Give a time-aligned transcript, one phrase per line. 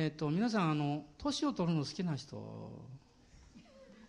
[0.00, 2.72] えっ、と、皆さん、あの、年を取るの好きな人、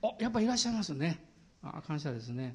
[0.01, 1.21] あ、やっぱいらっしゃいますね。
[1.61, 2.53] あ、感謝ですね。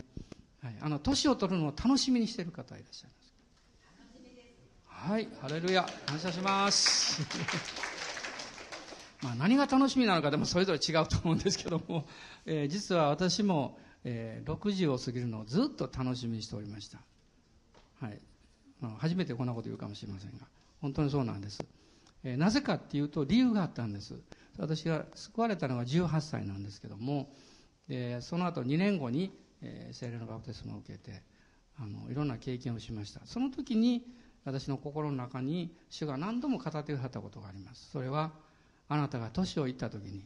[0.62, 0.76] はい。
[0.80, 5.10] あの、年を取るのを楽しみにしている方いらっしゃいます。
[5.10, 5.86] はい、ハレルヤ。
[6.06, 7.20] 感謝します。
[9.20, 12.08] まあ何が楽しみなのかでもそれぞれ違うと思うんですけども、
[12.46, 17.02] えー、実は私も、えー、60を過ぎるのをずっと楽しみにしておりました。
[18.00, 18.18] はい。
[18.80, 20.46] まあ、初めてこんなこと言うかもしれませんが、
[20.80, 21.62] 本当にそうなんです。
[22.24, 24.14] えー、なぜかっていうと理由があったんです。
[24.58, 27.32] 私が救われたのが18歳なんですけども、
[27.88, 29.32] でその後2年後に、
[29.62, 31.22] えー、聖霊のバプテスマを受けて、
[31.78, 33.20] あの、いろんな経験をしました。
[33.26, 34.06] その時に、
[34.44, 37.90] 私の心の中に主が何度も語ってくださったことがあります。
[37.90, 38.32] それは、
[38.88, 40.24] あなたが年をいった時に、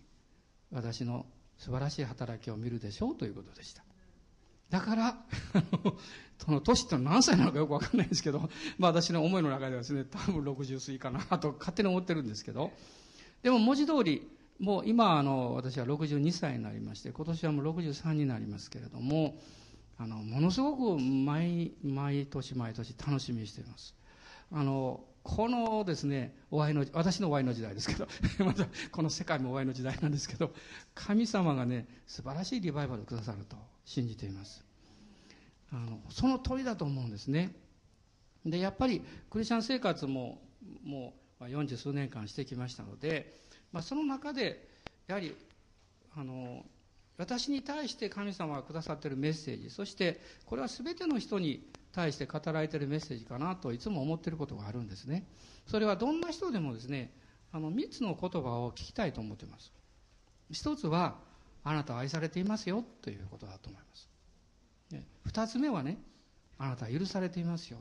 [0.70, 1.27] 私の
[1.57, 3.82] 素晴らしい働きを見るでしょうということでした。
[4.70, 5.16] だから、
[6.38, 8.48] その年って何歳なのかよくわかんないですけど、
[8.79, 12.70] まあ私の思いの中ではですね、多分60歳かなと勝手に思ってるんですけど、
[13.43, 19.37] でも文字通り、もう今あの、私は62歳になりまして、今年はもう63になりますけれども、
[19.98, 23.95] あの、ものすごく毎、毎年毎年楽しみにしています。
[24.52, 28.07] あの、このですね、お会いの、私のお会いの時代ですけど、
[28.45, 30.54] またこの世界もお会いの時代なんですけど、
[30.95, 33.57] 神様がね、素晴らしいリバイバルをくださると
[33.91, 34.65] 信じています。
[35.73, 37.51] あの、その通りだと思うんですね。
[38.47, 40.41] で、やっぱりクリスチャン生活も、
[40.85, 43.35] もう40数年間してきましたので、
[43.73, 44.69] まあ、その中で、
[45.09, 45.35] やはり、
[46.15, 46.65] あの、
[47.19, 55.27] 私に対して神様がくださっているメッセージ、そしてこれは全ての人に対して語られているメッセージかなといつも思っていることがあるんですね。
[55.66, 57.13] それはどんな人でもですね、
[57.51, 59.73] あの3つの言葉を聞きたいと思っています。
[60.51, 61.19] 一つは、
[61.65, 64.09] あなたは愛されていますよということだと思います。
[65.25, 65.99] 二つ目はね、
[66.59, 67.78] あなたは許されていますよ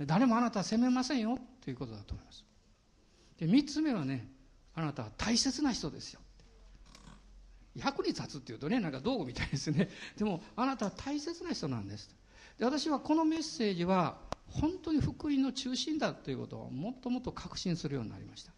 [0.00, 2.44] 誰もあなたは責めませんよということだと思います。
[3.38, 4.28] で、三つ目はね、
[4.74, 6.20] あなたは大切な人ですよ。
[7.74, 9.88] 役に立つっていうとね、なんか道具みたいですね。
[10.18, 12.14] でも、あなたは大切な人なんです。
[12.58, 14.16] で私はこのメッセージは
[14.48, 18.52] 本当に福音の中心だということをもっともっと確信するようになりました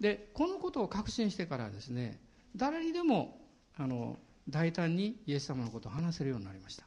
[0.00, 2.20] でこのことを確信してからですね
[2.56, 3.40] 誰にでも
[3.76, 6.84] あの大胆にイエス様のことを話せるようになりました。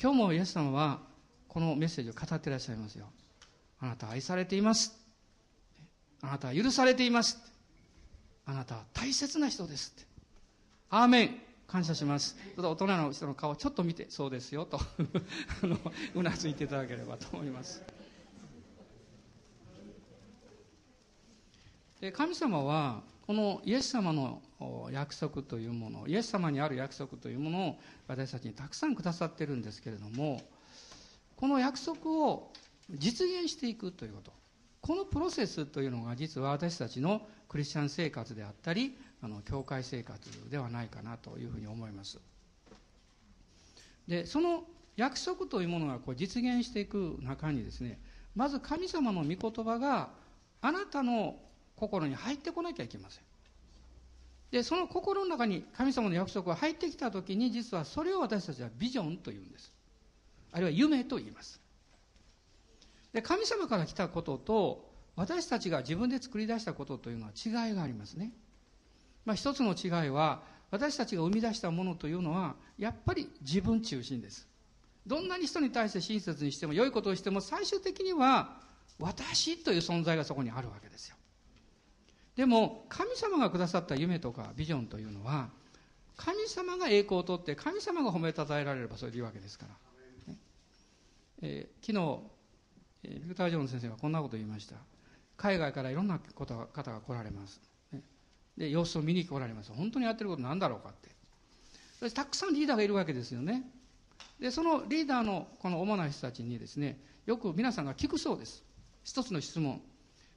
[0.00, 1.00] 今日もイエス様は
[1.48, 3.06] このメッセージを語っていらっしゃいますよ。
[3.80, 4.98] あなたは愛されています。
[6.22, 7.38] あなたは許されています。
[8.46, 9.94] あなたは大切な人です
[10.88, 11.50] アーメン。
[11.70, 12.34] 感謝します。
[12.34, 14.80] ちょっと大人の人の顔ちょっと見て、そうですよと。
[15.62, 15.78] あの、
[16.16, 17.80] うなずいていただければと思います。
[22.00, 24.42] で神様は、このイエス様の
[24.92, 30.42] 約束というもの、イエス様にある約束というものを私たちにたくさんくださってるんですけれども、
[31.36, 32.52] この約束を
[32.90, 34.32] 実現していくということ。
[34.82, 42.18] このプロセスというのが実は私たちのクリスチャン生活であったり、あの、教会生活ではないかなというふうに思います。
[44.08, 44.64] で、その
[44.96, 47.98] 約束というものがこう実現していく中にですね、
[48.34, 50.10] まず神様の御言葉が
[50.60, 51.36] あなたの
[51.76, 53.24] 心に入ってこなきゃいけません。
[54.50, 59.72] で、その心の中に神様の約束が入ってきたときに、実はそれを私たちはビジョンと言うんです。
[60.52, 61.60] あるいは夢と言います。
[63.12, 68.32] で、神様から来たことと、私たちが自分で作り出したことというのは違いがありますね。
[69.24, 74.48] まあ一つの違いは、私たちが生み出したものというのは、やっぱり自分中心です。
[75.06, 78.60] どんなに人に対して親切にしても、良いことをしても、最終的には、
[78.98, 81.16] 私という存在がそこにあるわけですよ。
[82.40, 85.50] でも、神様がくださった夢とかビジョンというのは、
[86.16, 89.66] 神様が栄光をとって、神様が褒めたたえられればそれでいいわけですか
[90.26, 90.32] ら。
[90.32, 90.38] ね
[91.42, 91.92] えー、昨
[93.12, 94.76] 日、ビクター・ジョーン先生がこんなこと言いました。
[95.36, 97.60] 海外からいろんな方が来られます。
[97.92, 98.00] ね
[98.56, 99.70] で、様子を見に来られます。
[99.72, 102.10] 本当にやってることなんだろうかって。
[102.10, 103.70] たくさんリーダーがいるわけですよね。
[104.38, 108.64] で、そのリーダーのこの主な人たちにですね、よく皆さんが聞くそうです。
[109.04, 109.82] 一つの質問。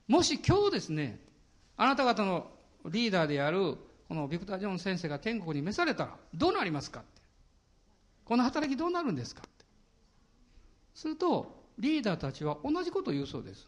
[0.09, 1.31] もし今日ですね、
[1.78, 2.52] あなた方の
[2.85, 3.78] リーダーである、
[4.08, 7.22] このビクター・ジョン先生が天国に召されたら、どうなりますかって。
[8.25, 9.66] この働きどうなるんですかって。
[10.93, 13.67] すると、リーダーたちは同じことを言うそうです。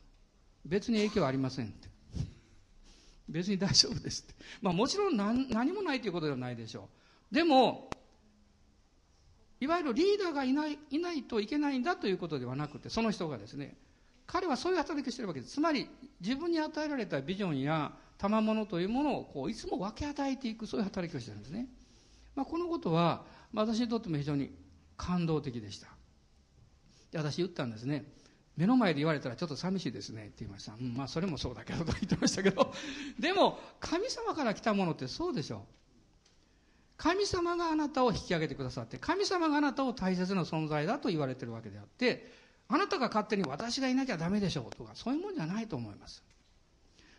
[0.66, 1.90] 別に影響ありませんって。
[3.28, 4.34] 別に大丈夫ですって。
[4.62, 6.90] まあもちろん何何もないということではないでしょ
[7.32, 7.36] う。
[7.36, 7.96] でも、
[9.60, 13.76] いわゆるリーダーがいない、いないといけないんだということではなくて、その人がですね、
[14.28, 15.54] 彼はそういう働きをしてるわけです。
[15.54, 15.90] つまり、
[16.22, 21.68] 自分に与えられたビジョンや賜物というものを、こう、いつも分け与えていく、そういう働きをしてるんですね。
[22.36, 24.52] まあ、このことは、ま、私にとっても非常に
[24.98, 25.88] 感動的でした。
[27.12, 28.06] で私言ったんですね。
[28.58, 30.74] 目の前で言われたらちょっと寂しいですねって言いました。
[30.74, 32.74] うん、まあそれもそうだけどと言ってましたけど、
[33.20, 35.60] でも神様から来たものってそうでしょう。
[36.98, 42.32] 神様があなたを引き上げてくださって、神様があなたを大切な存在だと言われてるわけであって、
[42.68, 46.24] あなたが勝手に私がいなきゃダメでしょうとか、そういうもんじゃないと思います。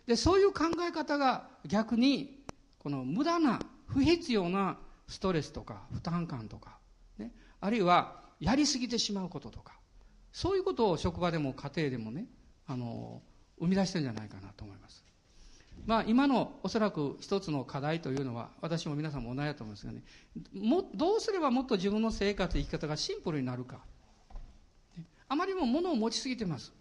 [0.07, 2.43] で、そういう考え方が逆に、
[2.79, 4.79] この無駄な、不必要な
[5.09, 6.79] ストレスとか負担感とか、
[7.19, 9.79] ね、あるいはやりすぎてしまうこととか、
[10.33, 12.27] そういうことを職場でも家庭でもね、
[12.67, 13.23] あの、
[13.59, 15.05] 生み出してるんじゃないかなと思います。
[15.87, 20.03] まあ、今のおそらく一つの課題というのは、私も皆さんも同じだと思いますがね、
[20.53, 23.81] もどうすればもっと自分の生活、生き方がシンプルになるか。
[25.28, 26.73] あまりにも物を持ちすぎてます。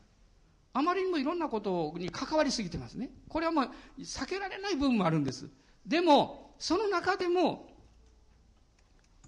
[0.74, 3.10] あまりにもいろんなことに関わりすぎてますね。
[3.30, 5.48] これはまあ、避けられない部分もあるんです。
[5.86, 7.70] でも、その中でも、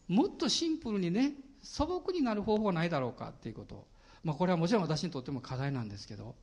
[0.08, 1.34] もっとシンプルにね、
[1.64, 3.88] 素朴になる方法はないだろうかっていうこと。
[4.24, 6.36] まあ、これはもちろん私にとっても課題なんですけど、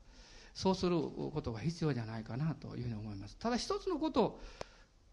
[0.54, 3.36] そうすることが必要じゃないかなというふうに思います。
[3.36, 4.40] ただ一つのこと、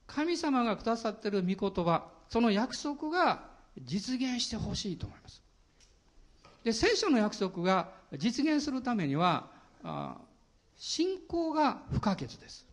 [0.07, 5.41] 神様がくださっている御言葉、その約束が実現してほしいと思います。
[6.63, 9.49] で、聖書の約束が実現するためには、
[9.83, 10.17] あ
[10.77, 12.65] 信仰が不可欠です。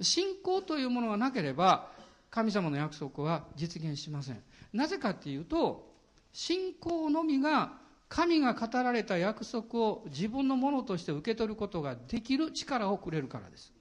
[0.00, 1.90] 信仰というものがなければ、
[2.30, 4.42] 神様の約束は実現しません。
[4.72, 5.92] なぜかっていうと、
[6.32, 13.72] 信仰のみが神が語られた約束を自分のものとして受け取ることができる力をくれるからです。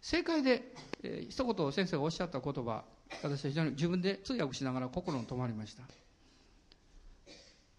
[0.00, 2.84] 正解で、えー、一言先生がおっしゃった言葉、
[3.22, 5.82] 私は非常に自分で通訳しながら心に留まりました。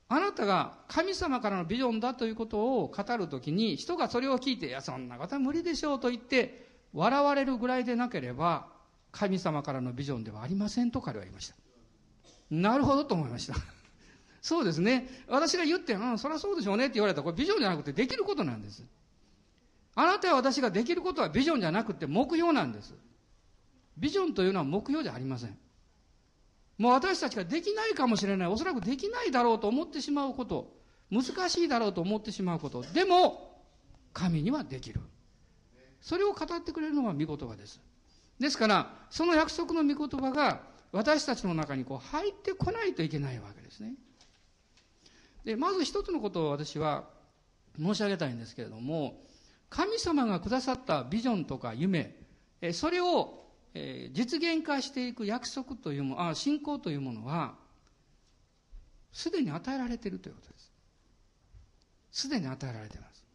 [0.07, 8.67] あなたが神様からのビジョンだということを語るときに、人がそれを聞いて、いや、そんなことは無理でしょうと言って、笑われるぐらいでなければ、
[9.11, 11.55] 神様からのビジョンではありませんと彼は言いました。
[12.51, 13.55] なるほどと思いました。
[14.41, 15.09] そうですね。
[15.27, 18.85] 私が言って、うん、そりゃそうでしょうねって言われたら、これビジョンじゃなくてできることなんです。
[19.95, 22.93] あなたや私ができることはビジョンじゃなくて目標なんです。
[23.97, 25.57] ビジョンというのは目標じゃありません。
[26.77, 30.73] もう私たちができないかもしれない、おそらくできないだろうと思ってしまうこと、
[31.09, 33.63] 難しいだろうと思ってしまうこと、でも、
[34.13, 35.01] 神にはできる。
[36.01, 37.81] それを語ってくれるのが御言葉です。
[38.39, 40.61] ですから、その約束の御言葉が
[40.91, 43.95] 私たちの中にこう入ってこないといけないわけですね。
[45.43, 47.05] で、まず一つのことを私は
[47.77, 49.23] 申し上げたいんですけれども、
[49.69, 52.15] 神様がくださったビジョンとか夢、
[52.71, 53.44] それを
[53.75, 57.55] え実現化していく約束というもの、あ信仰というものは、
[59.11, 60.71] すでに与えられているということです。
[62.11, 63.25] すでに与えられています。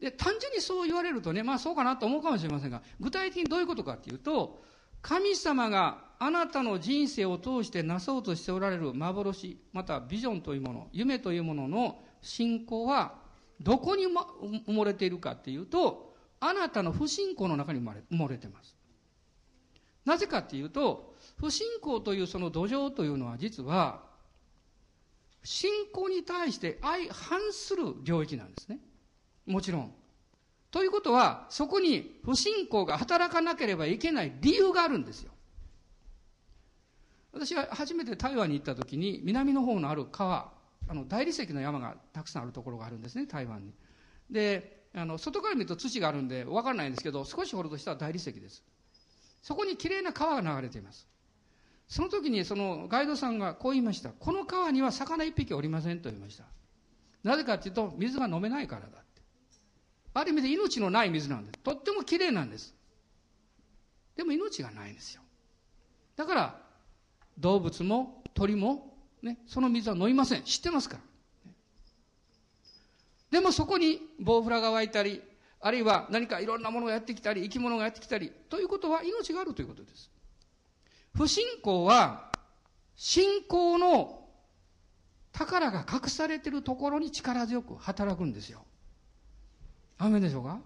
[0.00, 4.62] で、単純にそう言われるとね、まあそうかなと思うかもしれませんが、具体的にどういうことかっていうと、
[5.02, 13.14] 神様があなたの人生を通してなそうとしておられる幻、またビジョンというもの、夢というものの信仰は、
[13.60, 18.77] どこに埋もれているかっていうと、あなたの不信仰の中に埋もれてます。
[20.08, 24.00] なぜかっていうと、不信仰というその土壌というのは実は、
[25.44, 28.78] 信仰に対して相反する領域なんですね。
[29.44, 29.92] もちろん。
[30.70, 35.30] ということは、そこに不信仰が働かなければいけない理由があるんですよ。
[37.32, 40.50] 私が初めて台湾に行った時に、南の方のある川、
[40.88, 43.74] あの大理石の山がたくさんあるところがあるんですね、台湾に。
[44.30, 48.64] で、あの外から見ると土があるんで分からないんですけど、少し掘るとしたら大理石です。
[49.42, 51.08] そこにきれいな川が流れています。
[51.88, 54.10] その時にそのガイドさんがこう言いました。
[54.10, 56.44] この川には魚一匹おりませんと言いました。
[57.24, 58.98] なぜかというと、水が飲めないからだ。
[60.14, 61.58] ある意味で命のない水なんです。
[61.60, 62.74] とっても綺麗なんです。
[64.16, 65.22] でも命がないんですよ。
[66.16, 66.60] だから、
[67.38, 70.42] 動物も鳥も、ね、その水は飲みません。
[70.42, 71.02] 知ってますから。
[73.30, 75.22] でもそこにボウフラが湧いたり、
[75.60, 80.10] あるいは何かいろんなものがやってきたり、生き物がやってきたり、ということは命があるということです。
[81.16, 82.30] 不信仰は、
[82.94, 84.28] 信仰の
[85.32, 88.64] 宝が隠されているところに力強く働くんですよ。
[89.98, 90.60] アメでしょうか？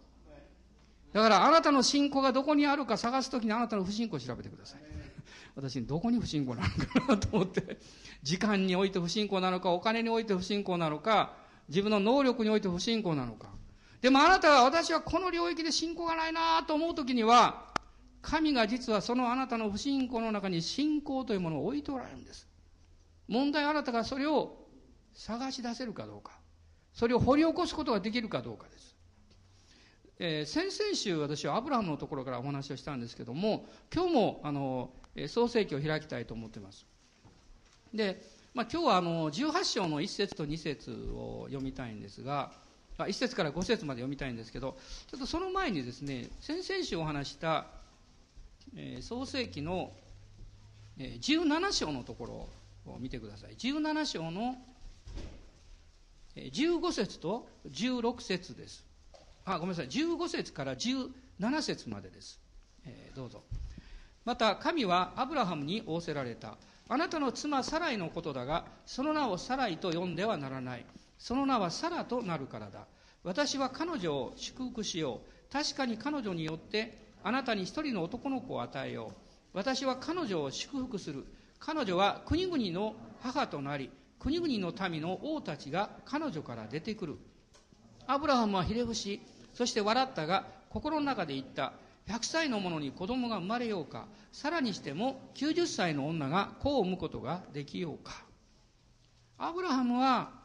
[1.12, 4.80] だからあなたの信仰がどこにあるか探すときにあなたの不信仰を調べてください。
[5.56, 7.78] 私、どこに不信仰なのかなと思って、
[8.22, 11.34] 時間において不信仰なのか、お金において不信仰なのか、
[11.68, 13.48] 自分の能力において不信仰なのか。
[14.02, 17.72] でもあなたは私はこの領域で信仰がないなと思うときには、
[18.20, 22.48] 神が実はそのあなたの不信仰の中に信仰というものを置いておられるんです。
[23.28, 24.66] 問題はあなたがそれを
[25.14, 26.32] 探し出せるかどうか。
[26.92, 28.96] それを掘り起こすことができるかどうかです。
[30.18, 34.90] えー、先々週私はアブラハムのところからお話をしたんですけども、今日もあの、
[35.28, 36.86] 創世記を開きたいと思っています。
[37.94, 38.20] で、
[38.52, 42.52] まあ、今日はあの18章の1節と2節を読みたいんですが、
[42.98, 44.76] あ1節から5節まで読みたいんですけど、
[45.10, 47.66] ちょっとその前にですね、先々週お話した、
[48.76, 49.92] えー、創世記の、
[50.98, 52.26] えー、17章のとこ
[52.86, 53.56] ろを見てください。
[53.56, 54.56] 17章の、
[56.36, 58.84] えー、15節と16節です。
[59.44, 59.88] あ、ごめんなさい。
[59.88, 62.40] 15節から17節までです。
[62.86, 63.42] えー、どうぞ。
[64.24, 66.56] また、神はアブラハムに仰せられた。
[66.88, 70.84] あなたの妻サライのことだが、その名をサライと呼んではならない。
[71.22, 72.88] その名はサラとなるからだ。
[73.22, 75.52] 私は彼女を祝福しよう。
[75.52, 79.14] 確かに彼女によってあなたに一人の男の子を与えよう。
[79.52, 81.24] 私は彼女を祝福する。
[81.60, 83.88] 彼女は国々の母となり、
[84.18, 87.18] 国々の民の王たちが彼女から出てくる。
[88.08, 89.20] アブラハムはひれ伏し、
[89.54, 91.72] そして笑ったが、心の中で言った。
[92.08, 94.08] 100歳の者に子供が生まれようか。
[94.32, 98.24] さらにしても90歳の女が子を産むことができようか。
[99.38, 100.41] アブラハムは、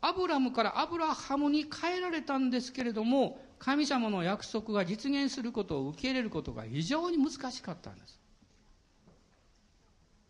[0.00, 8.20] アブラムからアブラハムに変えられたんですけれども、神様の約束が実現することを受け入れることが非常に難しかったんです。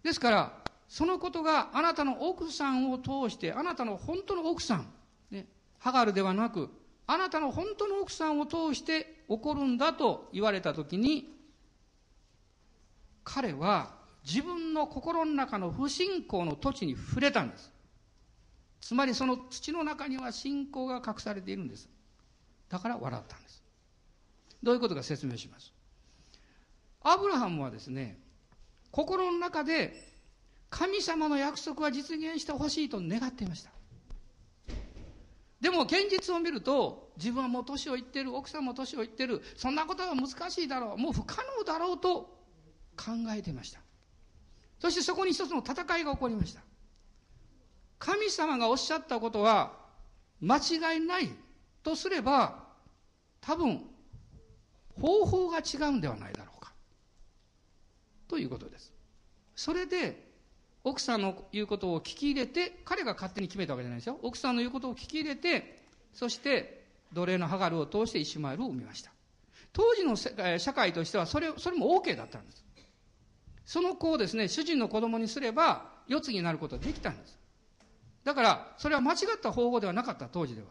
[0.02, 0.52] ですから、
[0.88, 4.88] そのことがあなたの奥さんを通して、あなたの本当の奥さん、
[5.30, 5.46] ね、
[5.78, 6.70] ハガルではなく、
[7.06, 11.34] あなたの本当の奥さんを通して起こるんだと言われたときに、
[13.22, 13.94] 彼は
[14.24, 17.70] 自分の心の中の不信仰の土地に触れたんです。
[18.80, 21.88] つまりその土の中には信仰が隠されているんです。
[22.68, 23.62] だから笑ったんです。
[24.62, 25.72] どういうことか説明します。
[27.02, 28.18] アブラハムはですね、
[28.90, 30.08] 心の中で
[30.70, 33.70] 神様の約束は実現してほしいと願っていました。
[35.60, 42.38] でも現実を見ると、自分はもう年をいってる、奥さんも年をいってる、そんなことは難しいだろう、もう不可能だろうと
[42.96, 43.80] 考えていました。
[44.78, 46.60] そしてそこに一つの戦いが起こりました。
[47.98, 49.72] 神様がおっしゃったことは
[50.40, 51.30] 間違いない
[51.82, 52.64] とすれば、
[53.40, 53.84] 多分、
[55.00, 56.72] 方法が違うんではないだろうか。
[58.28, 58.92] ということです。
[59.56, 60.28] それで、
[60.84, 64.18] 奥さんの言うことを聞き入れて、彼が勝手に決めたわけじゃないですよ。
[64.22, 69.10] 奥さんの言うことを聞き入れて、そして、奴隷のハガルを通してイシュマエルを生みました。
[69.72, 72.64] 当時の社会としては、それ、それも OK だったんです。
[73.64, 77.37] その子をですね、主人の子供にすれば、世継ぎになることができたんです。
[78.28, 80.68] だから、それは間違った方法ではなかった、当時では。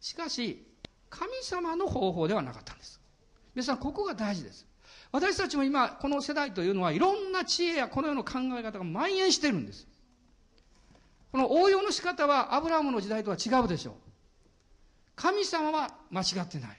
[0.00, 0.64] しかし、
[1.10, 3.00] 神様の方法ではなかったんです。
[3.56, 4.68] 皆さん、ここが大事です。
[5.10, 9.88] 私たちも今、この世代というのは、いろんな知恵やこの世の考え方が蔓延してるんです。
[11.32, 13.94] この応用の仕方は、アブラハムの時代とは違うでしょう。
[15.16, 16.78] 神様は間違ってない。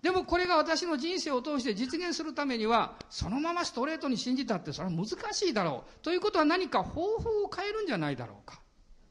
[0.00, 6.04] でもこれが私の人生を通して実現するためには、そのままストレートに信じたって、それは難しいだろう。
[6.04, 8.60] ということは何か方法を変えるんじゃないだろうか。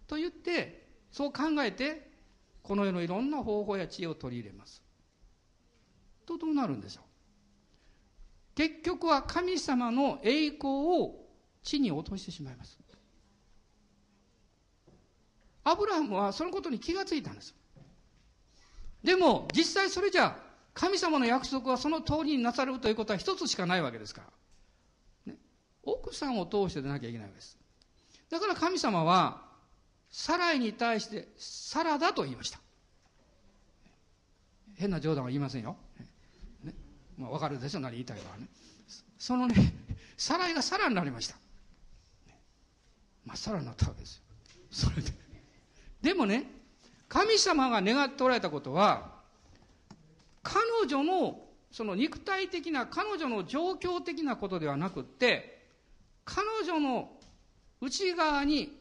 [0.10, 2.10] と言って、そう考えて、
[2.64, 4.82] この世のいろんな方法や知恵を取り入れます。
[6.26, 7.04] とどうなるんでしょう？
[8.56, 11.16] 結局は神様の栄光を
[11.64, 12.78] 地に落としてしまいます。
[15.64, 17.56] アブラハムはそのことに気がついたんです。
[19.04, 20.36] でも、実際それじゃ
[20.74, 24.24] 神様の約束はその通りになされるということは一つしかないわけですか
[25.26, 25.34] ら。
[25.34, 25.40] ね、
[25.84, 27.58] 奥さんを通してでなきゃいけないわけです。
[28.30, 29.49] だから神様は、
[30.12, 32.60] サライに対して、サラだと言いました。
[34.76, 35.76] 変な冗談は言いませんよ。
[36.64, 36.74] ね、
[37.18, 38.48] まあ、わかるでしょ、何言いたいかはね。
[39.18, 39.74] そのね、
[40.18, 41.36] サライがサラになりました。
[43.26, 44.24] まあ、サラになったわけですよ。
[44.72, 45.12] それで。
[46.02, 46.50] でもね、
[47.08, 49.20] 神様が願っておられたことは、
[50.42, 55.62] 彼女のその肉体的な彼女の状況的なことではなくって
[56.26, 57.12] 彼女の
[57.82, 58.79] 内側に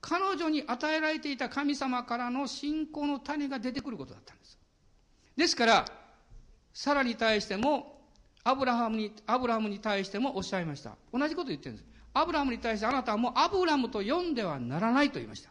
[0.00, 4.58] 彼女に与えられていた神様からの信仰の種が出てくることだったんです。
[5.36, 5.84] ですから
[6.72, 8.00] サラに対しても
[8.42, 10.96] アブラハムにアブラハムに対してもおっしゃいました。
[11.12, 11.86] 同じこと言ってるんです。
[12.14, 15.50] アブラハムに対してあなたはもうアブラムと呼んではならないと言いました。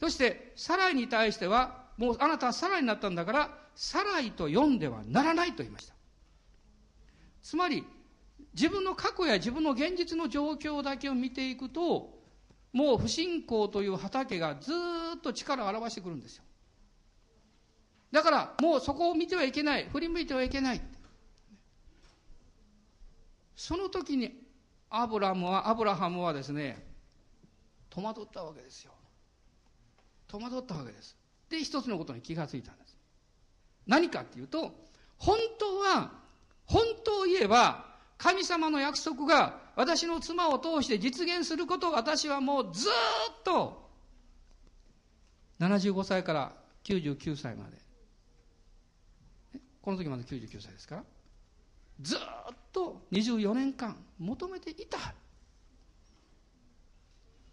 [0.00, 5.94] そしてサライに対してはもうあなたはサライになったんだからサライと読んではならないと言いました。
[7.42, 7.84] つまり、
[8.54, 12.13] 自分の過去や自分の現実の状況だけを見ていくと、
[12.74, 14.72] もう不信仰という畑がず
[15.16, 16.44] っと力を表してくるんですよ。
[18.10, 19.88] だから、もうそこを見てはいけない。
[19.88, 20.80] 振り向いてはいけない。
[23.54, 24.42] その時に、
[24.90, 26.84] アブラムは、アブラハムはですね、
[27.90, 28.92] 戸惑ったわけですよ。
[30.26, 31.16] 戸惑ったわけです。
[31.48, 32.96] で、一つのことに気がついたんです。
[33.86, 34.74] 何かっていうと、
[35.16, 36.10] 本当は、
[36.66, 43.84] 本当を言えば、神様の約束が私の妻を通して実現することを私はもうずっと
[45.60, 46.52] 75歳から
[46.84, 47.76] 99歳まで。
[49.82, 51.04] この時まで99歳ですから。
[52.00, 52.18] ずっ
[52.72, 54.98] と24年間求めていた。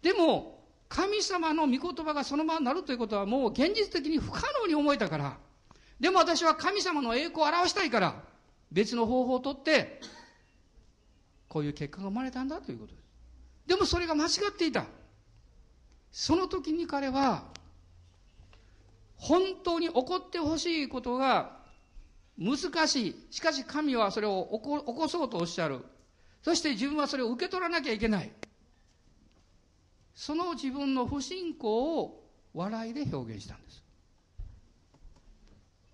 [0.00, 5.38] でも神様の御言葉がそのままなるということはもう現実的に不可能に思えたから。
[6.00, 8.22] でも私は神様の栄光を表したいから
[8.72, 10.00] 別の方法をとって
[11.52, 13.04] こういう結果が生まれたんだということです
[13.66, 14.86] でもそれが間違っていた
[16.10, 17.44] その時に彼は
[19.16, 21.60] 本当に起こってほしいことが
[22.38, 22.56] 難
[22.88, 23.26] しい。
[23.30, 25.84] しかし神はそれを起こ起こそうとおっしゃる。
[26.42, 28.32] そして自分はそれを受け取らなきゃいけない。
[30.14, 33.84] その自分の不信仰を笑いで表現したんです。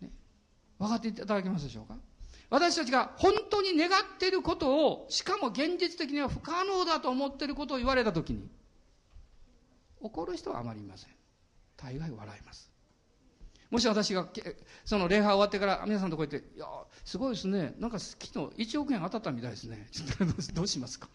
[0.01, 0.11] ね、
[0.79, 1.97] 分かっていただけますでしょうか？
[2.51, 8.49] 私たちが本当に願っていることを、しかも現実的には不可能だと思っていることを言われたときに、
[10.01, 11.11] 怒る人はあまりいません。
[11.77, 12.71] 大概笑います。
[13.71, 14.27] もし私が
[14.85, 16.67] その礼拝終わってから皆さんとこ行って「いや
[17.05, 17.75] すごいですね。
[17.79, 19.87] なんか昨日1億円当たったみたいですね。
[20.55, 21.09] どうしますか?」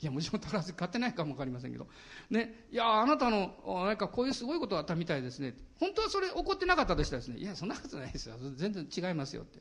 [0.00, 1.88] いやもちろん宝くじ買ってないかも分かりませんけど。
[2.30, 2.66] ね。
[2.70, 5.56] いやあなたのなんかこういうすごいことがあったみたいですね。
[5.80, 8.36] 本当はそれ怒ってなかったとしたらですねいやそんなことないですよ。
[8.54, 9.60] 全然違いますよって。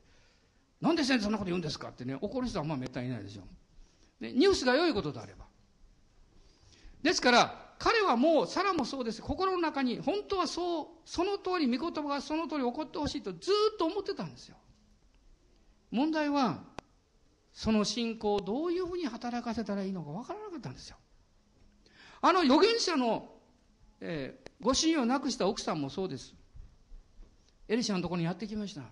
[0.81, 1.89] なんで先生そんなこと言うんですか？
[1.89, 3.43] ってね怒る人はあめったにいないでしょ
[4.19, 5.45] でニュースが良いことであれば
[7.01, 9.21] ですから彼はもう、サラもそうです。
[9.21, 14.55] 心の中に、本当はそう、その通り、御言葉がその通り起こってほしいとずっと思ってたんですよ。
[15.91, 16.63] 問題は、
[17.51, 20.95] その信仰をどういうふうに働かせたらいいのかわからなかったんですよ。
[22.21, 23.29] あの預言者の、
[23.99, 26.33] えー、ご信用をなくした奥さんもそうです。
[27.67, 28.83] エリシャのところにやってきました。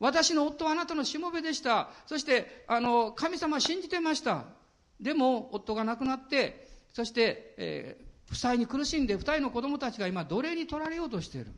[0.00, 1.88] 私の夫はあなたのしもべでした。
[2.06, 4.44] そして、あの、神様信じてました。
[5.00, 11.52] でも、夫が亡くなって、そして、えー、負債に苦しんで二人の子供たちが今奴隷に取られようとしている。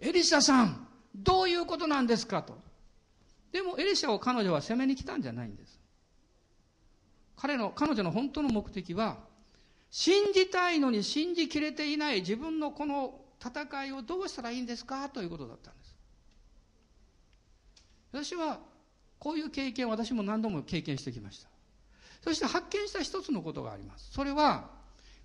[0.00, 2.58] エリシャさん、どういうことなんですかと。
[3.52, 5.78] でもエリシャを彼女は責めに来たんじゃないんです。
[7.36, 9.18] 彼の、彼女の本当の目的は、
[9.90, 15.81] 信じたいのに信じきれていない自分のこの戦いをどうしたらいいんですかということだったんです。
[18.12, 18.60] 私は、
[19.18, 21.48] こういう経験を私も何度も経験してきました。
[22.22, 24.10] そして発見した一つのことがあります。
[24.12, 24.70] それは、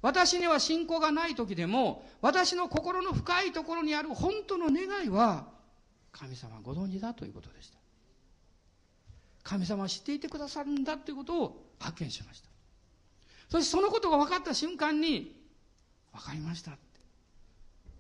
[0.02, 5.47] 私には信仰がない時でも、私の心の深いところにある本当の願いは、
[6.12, 7.78] 神様ご存知だということでした。
[9.43, 12.50] 神様は知っていてくださるんだということを発見しました。
[13.50, 15.36] そしてそのことが分かった瞬間に、
[16.13, 16.78] 分かりました。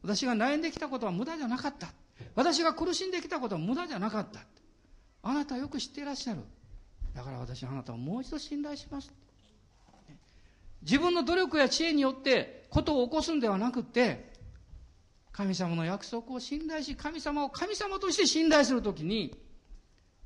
[0.03, 1.89] 私が悩んできたことは無駄じゃなかった。
[2.35, 4.41] 私が苦しんできたことは無駄じゃなかった。
[5.23, 6.41] あなたはよく知っていらっしゃる。
[7.13, 9.11] だから私はあなたをもう一度信頼します。
[10.81, 14.31] 自分の努力や知恵によってことを起こすんではなくて、
[15.31, 19.35] 神様の約束を信頼し、神様を神様として信頼するときに、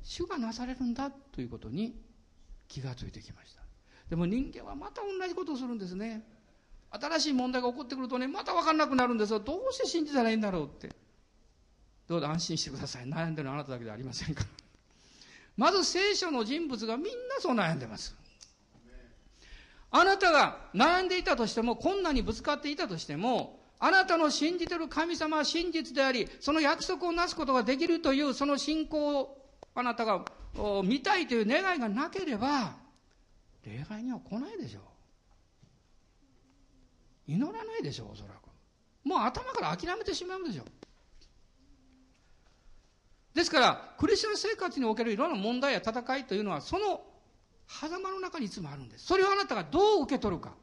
[0.04, 1.95] 主がなされるんだということに
[2.67, 3.62] 気がついてきました。
[4.10, 6.25] でも人間はまた同じことをするんですね。
[6.91, 9.39] 新しい問題が起こってくるとね、また分かんなくなるんですよ。
[9.39, 10.93] どうして信じたらいいんだろうって。
[12.08, 13.06] どうぞ安心してください。
[13.06, 14.61] 悩んでるのはあなただけではありませんから。
[15.58, 18.16] まず聖書の人物がみんなそう悩んでます。
[19.92, 29.38] あなたが悩んでいたとしても、困難にぶつかっていたとしても、あなたの信じてる神様は真実であり、その約束をなすことができるという、その信仰を
[29.76, 30.24] あなたが
[30.84, 32.76] 見たいという願いがなければ、
[33.66, 34.82] 礼拝には来ないでしょう。
[37.28, 38.38] 祈らないでしょう、おそらく。
[39.04, 40.66] もう頭から諦めてしまうでしょう。
[43.34, 47.02] ですから、クリスチャン生活におけるいろんな問題や戦いというのは、その
[47.67, 49.06] 狭間の中にいつもあるんです。
[49.06, 50.54] それをあなたがどう受け取るか、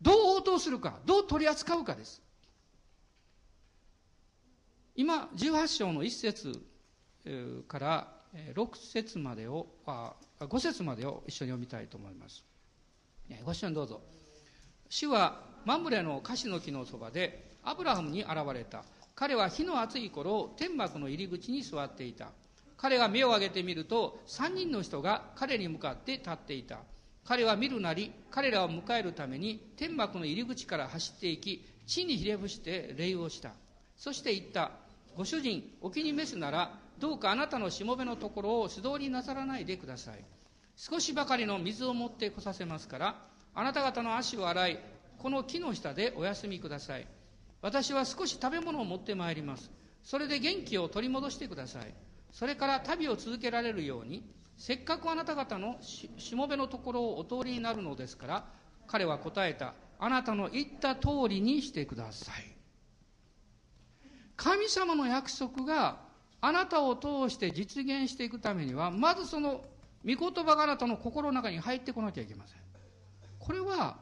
[0.00, 2.22] どう応答するか、どう取り扱うかです。
[4.94, 6.62] 今、18章の1節
[7.66, 8.08] から
[8.54, 12.44] 6節までを、あ5節までを一緒に読みたいと思います。
[13.44, 14.00] ご一緒にどうぞ。
[14.88, 18.84] 主はマンブレのカシの木のそばでアブラハムに現れた。
[19.22, 22.32] 彼は火の熱い頃、天幕の入り口に座っていた。
[22.76, 26.80] 彼が目を上げてみると、三人の人が彼に向かって立っていた。
[27.24, 33.52] 彼は見るなり、彼らを迎えるために天幕の入り口から走っていき、地にひれ伏して礼をした。
[33.96, 34.72] そして言った。
[35.16, 40.24] ご主人、お気に召すなら、どうかあなたのしもべのところを素通りなさらないでください。
[40.74, 43.16] 少しばかりの水を持ってこさせますから、
[43.54, 44.78] あなた方の足を洗い、
[45.16, 47.06] この木の下でお休みください。
[47.62, 49.70] 私は少し食べ物を持ってまいります。
[50.02, 51.94] それで元気を取り戻してください。
[52.32, 54.22] それから旅を続けられるように
[54.56, 58.44] せっかくあなた方のしもべのところをお通りになるのですから
[58.86, 62.44] 彼は答えたあなたの言った通りにしてください
[64.36, 66.00] 神様の約束が
[66.40, 69.62] あなたを通して実現していくためにはまずその
[70.04, 72.58] 御言葉があなたの心の中に入ってこなきゃいけません
[73.38, 73.98] これは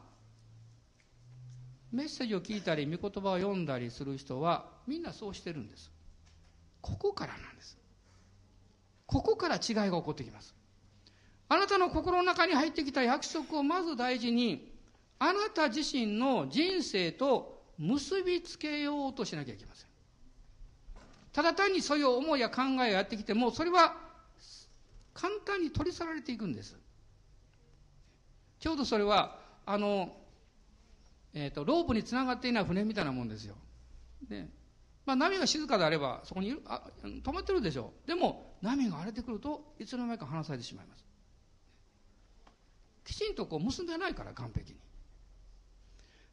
[1.91, 5.91] メッセージを聞いたり御言葉を読んだりする人はみんなそうしてるんです。
[6.81, 7.77] ここからなんです。
[9.05, 10.55] ここから違いが起こってきます。
[11.49, 14.71] あなたの心の中に入ってきた約束をまず大事に
[15.19, 19.87] あなた自身の人生と結びつけようとしなきゃいけません。
[21.33, 23.95] ただ単にそういう思いや考えをやってきてもそれは
[25.13, 26.77] 簡単に取り去られていくんです。
[28.59, 30.15] ちょうどそれはあの、
[31.33, 33.55] えーと、ロープにつながっていない船みたいなもんですよ。
[34.29, 34.47] で、
[35.05, 38.07] まあ、波が静かであればそこにいるあ止まってるでしょう。
[38.07, 41.05] でも波が荒れてくるといつの間にか離されてしまいます。
[43.03, 44.79] きちんとこう結んでないから完璧に。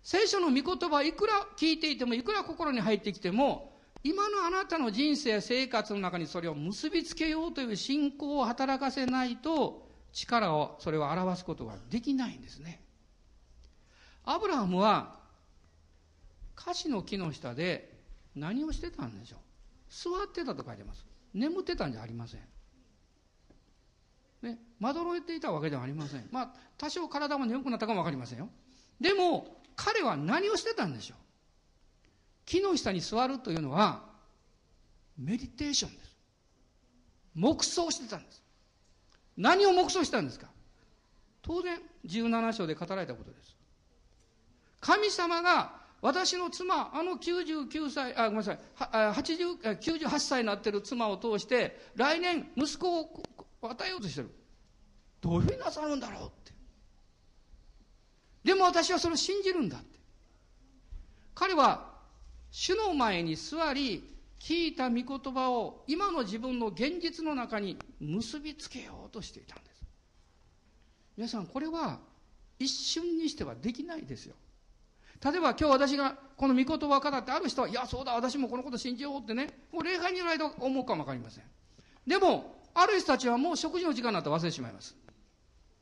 [0.02, 12.80] 聖書の御言葉いくら聞いていてもいくら心に入ってきても今のあなたの人生生活の中にそれを結びつけようという信仰を働かせないと力をそれを表すことができないんですね。
[14.30, 15.16] アブラハムは
[16.60, 17.98] 歌詞の木の下で
[18.36, 19.40] 何をしてたんでしょう？
[19.88, 22.40] 座ってたと書いてます眠ってたんじゃありません
[24.42, 26.28] ね、まどろいていたわけではありません。
[26.30, 28.48] まあ、多少体も眠くなったかもわかりませんよ。
[29.00, 31.18] でも、彼は何をしてたんでしょう？
[32.46, 34.04] 木の下に座るというのは、
[35.18, 36.16] メディテーションです。
[37.34, 38.40] 黙想してたんです。
[39.36, 40.46] 何を黙想したんですか？
[41.42, 43.56] 当然、17章で語られたことです。
[44.80, 53.22] 神様が私の妻、あの99歳、あ、ごめんなさい、80 98歳になってる妻を通して、来年息子を
[53.62, 54.30] 与えようとしてる。
[55.20, 56.52] どういうふうになさるんだろうって。
[58.44, 59.98] でも私はそれを信じるんだって。
[61.34, 61.92] 彼は
[62.50, 69.82] 主の前に座り、聞いた御言葉を今の自分の現実の中に結びつけようとしていたんです。
[71.16, 71.98] 皆さん、これは
[72.60, 74.36] 一瞬にしてはできないですよ。
[75.24, 81.44] 例えば今日私がこの御言葉を語ってある人は、いや、そうだ、私もこのこと信じようってね、もう礼拝にいる間思うかもわかりません。
[82.06, 84.96] でも、ある人たちはもう食事の時間になったら忘れてしまいます。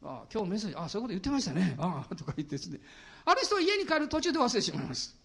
[0.02, 1.74] ああ今日メッセージ、ああ、そういうこと言ってましたね。
[1.78, 2.80] ああ、とか言ってですね。
[3.24, 5.16] ある人は家に帰る途中で忘れてしまいます。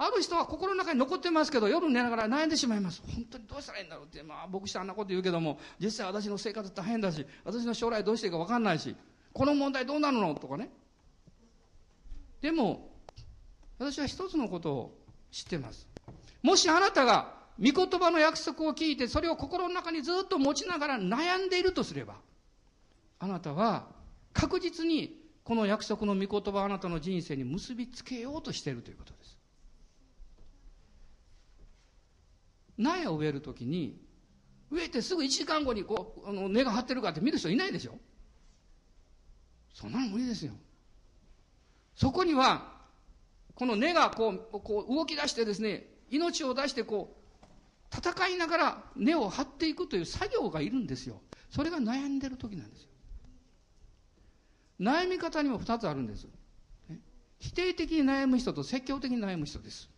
[0.00, 3.02] ある人は心の中に残ってますけど、夜寝ながら悩んでしまいます。
[3.04, 8.94] 本当にどうしたらいいんだろうって、まあ僕してあんなこと言うけども、実際私の生活大変だし、私の将来どうしていいか分かんないし、
[9.32, 10.34] この問題どうなるの？
[10.36, 10.70] とかね。
[12.40, 12.88] でも、
[13.78, 14.98] 私は一つのことを
[15.30, 15.86] 知ってます。
[16.42, 22.14] もしあなたが御言葉の約束を聞いて、それを心の中にずっと持ちながら悩んでいるとすれば、
[23.18, 23.88] あなたは
[24.32, 29.38] 確実にこの約束の御言葉をあなたの人生に結びつけようとしているということです。
[32.76, 34.00] 苗を植えるときに、
[34.70, 37.98] 植えてすぐ1時間後にこう、あの根が張ってるかって見る人いないでしょ
[39.74, 40.52] そんなの無理ですよ。
[41.96, 42.77] そこには、
[43.58, 51.20] この根がこう、こう動き出してですね、命を出してこう、戦いながら根を張っていくという作業がいるんですよ。
[51.50, 52.88] それが悩んでる時なんですよ。
[54.78, 56.28] 悩み方にも2つあるんです。
[57.40, 59.90] 否定的に悩む人と積極的に悩む人です。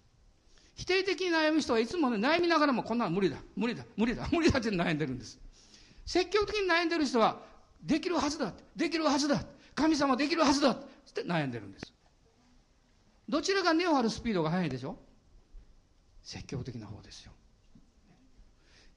[0.75, 5.39] 否定的に悩む人はいつもね、悩みながらもこんなの無理だ、無理だ、無理だ、無理だって悩んでるんです。
[6.07, 7.43] 積極的に悩んでる人は、
[7.83, 9.45] できるはずだ、できるはずだ、
[9.75, 10.79] 神様できるはずだっ
[11.13, 11.93] て悩んでるんです。
[13.31, 14.99] どちらが根を張るスピードが速いでしょ？
[16.23, 17.33] 積極的な方ですよ。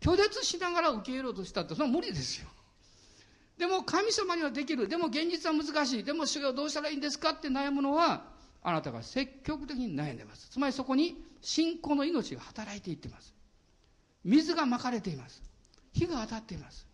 [0.02, 2.48] 拒絶しながら受け入れようとしたってそれは無理ですよ。
[3.58, 4.88] でも神様にはできる。
[4.88, 6.04] でも現実は難しい。
[6.04, 8.26] でも主よどうしたらいいんですかって悩むのは
[8.64, 10.50] あなたが積極的に悩んでます。
[10.50, 13.34] つまりそこに信仰の命が働いていってます。
[14.26, 15.44] 水がまかれています。
[15.94, 16.88] 火が当たっています。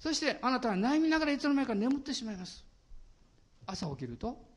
[0.00, 2.64] そしてあなたは悩みながらいつの間にか眠ってしまいます。
[3.66, 4.47] 朝起きると、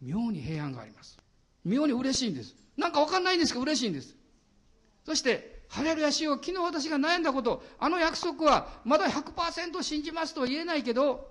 [0.00, 1.18] 妙に平安があります。
[1.64, 2.54] 妙に嬉しいんです。
[2.76, 4.16] なんかわかんないんですけど嬉しいんです。
[5.04, 11.28] そして、ハレルヤ主よ、昨日私が悩んだこと、あの約束はまだ100%信じますとは言えないけど、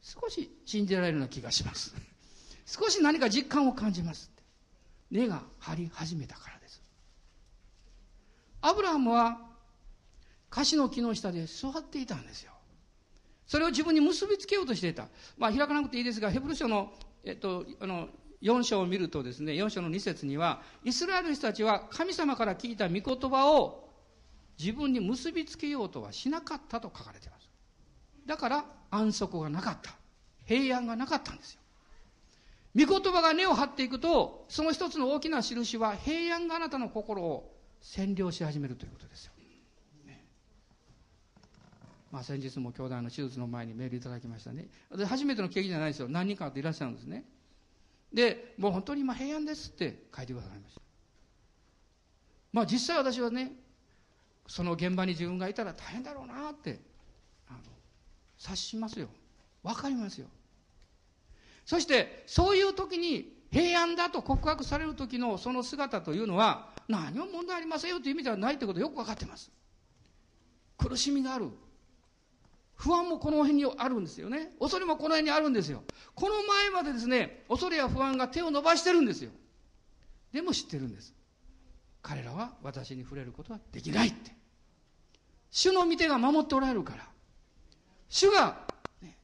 [0.00, 1.94] 少し信じられるような気がします。
[2.66, 4.32] 少し何か実感を感じます
[5.10, 6.82] 根が張り始めたからです
[8.62, 9.38] アブラハムは
[10.48, 12.52] 樫の木の下で座っていたんですよ
[13.46, 16.92] それを自分に結びつけようとしていたまあ開かなくていいですがヘブル書の
[17.24, 18.08] えっとあの
[18.42, 23.88] 4章を見るとですね4章の2節にはイスラエルの人たちは神様から聞いた御言葉を
[24.58, 27.48] 自分に結びつけようとはしなかったと書かれています。
[28.26, 29.94] だから安息がなかった。
[30.44, 31.60] 平安がなかったんですよ。
[32.74, 39.32] 御言葉が根を張っていくとその一つの大きな印は平安があなたの心を占領し始めるということですよ、
[42.12, 44.68] まあ、先日も兄弟の手術の前にメールいただきましたね。
[44.94, 46.08] で初めての経験じゃないですよ。
[46.10, 47.24] 何人かっていらっしゃるんですね。
[48.12, 50.82] でもう本当に今平安ですって書いてくださいました。
[52.52, 53.52] まあ実際私はね
[54.46, 56.80] その現場に自分がいたら大変だろうなって
[57.48, 57.60] あの
[58.38, 59.08] 察しますよ。
[59.62, 60.26] 分かりますよ。
[61.64, 69.50] そしてそういう時に平安だと告白される時のその姿というのは何も問題ありませんよという意味ではないということよく分かってます。
[70.76, 71.48] 苦しみがある。
[72.74, 74.52] 不安もこの辺にあるんですよね。
[74.58, 75.84] 恐れもこの辺にあるんですよ。
[76.14, 79.30] この前までですね恐れや不安が手を伸ばしてるんですよ。
[80.32, 81.14] でも知ってるんです。
[82.02, 84.34] 彼らは私に触れることはできないって。
[85.50, 87.06] 主の御手が守っておられるから。
[88.08, 88.58] 主が、
[89.00, 89.16] ね、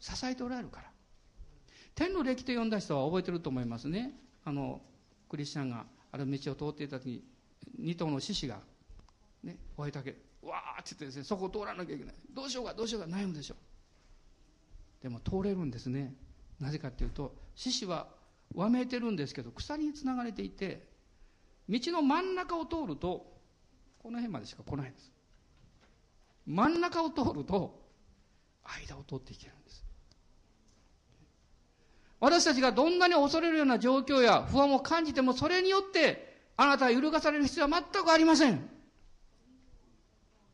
[0.00, 0.90] 支えておられるから。
[1.94, 4.12] 天の歴と呼んだ人は覚えてると思いますね。
[4.44, 4.80] あの
[5.28, 7.24] クリスチャンがある道を通っていた時に
[7.78, 8.60] 二頭の獅子が
[9.42, 12.14] ね追いかけわーって言ってですねそこを通らなきゃいけない。
[12.34, 13.54] どうしようかどうしようか悩むでしょ。
[13.54, 16.14] うでも通れるんですね。
[16.60, 18.08] なぜかっていうと獅子は
[18.54, 20.88] わめいてるんですけど鎖につながれていて
[21.68, 23.26] 道の真ん中を通ると
[23.98, 25.12] この辺までしか来ないんです。
[26.46, 27.78] 真ん中を通ると
[28.64, 29.84] 間を通っていけるんです。
[32.20, 38.77] 私たちがどんなに恐れるような状況や不安を感じてもそれによってあなたは揺るがされる必要は全くありません。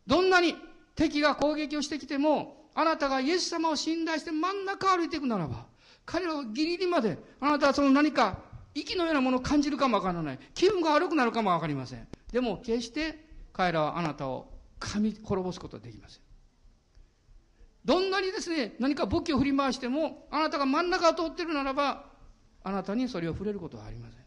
[0.07, 0.57] どんなに
[0.95, 5.67] 敵が攻撃をしてきてもあなたがイエス様を信頼して真ん中を歩いていくならば
[6.05, 8.39] 彼らはギリギリまであなたはその何か
[8.75, 10.39] 息のようなものを感じるかもわからない。
[10.53, 12.09] 気分が悪くなるかもわかりません。
[12.33, 16.21] でも決して彼らはあなたを噛み滅ぼすことはできません。
[17.85, 22.07] どんなにですね何か武器を振り回してもあなたが真ん中を通っているならば
[22.65, 24.19] あなたにそれを触れることはありません。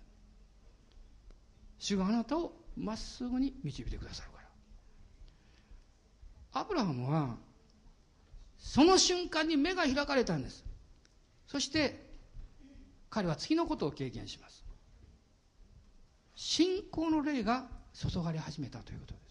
[1.79, 4.29] 主があなたをまっすぐに導いてくださる
[6.59, 7.35] アブラハムは
[8.57, 10.63] その瞬間に目が開かれたんです。
[11.47, 12.07] そして
[13.09, 14.63] 彼は次のことを経験します。
[16.35, 19.27] 信仰の霊が注がれ始めたということです。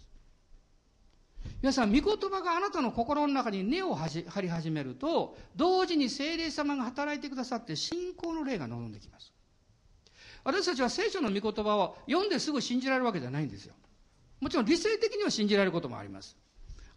[1.63, 9.33] 皆さん御言葉があなたの心の中に根を張り始めると同時に精霊様が働いてくださって信仰の霊が望んできます。
[10.45, 13.75] 私たちは聖書の御言葉を読んですぐ信じられるわけじゃないんですよ。
[14.41, 16.37] もちろん理性的には信じられることもあります。